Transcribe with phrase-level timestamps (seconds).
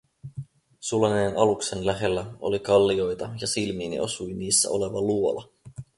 [0.79, 5.47] Sulaneen aluksen lähellä oli kallioita, ja silmiini osui niissä oleva luola.